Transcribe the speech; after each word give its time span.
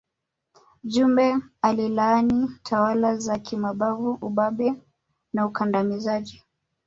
Jumbe 0.83 1.37
alilaani 1.61 2.51
tawala 2.63 3.17
za 3.17 3.39
kimabavu 3.39 4.17
ubabe 4.21 4.73
na 5.33 5.45
ukandamizaji 5.45 6.43